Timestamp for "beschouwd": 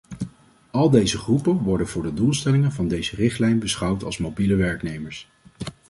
3.59-4.03